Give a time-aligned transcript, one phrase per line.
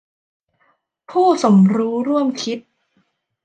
[1.11, 2.57] ผู้สมรู้ร่วมคิด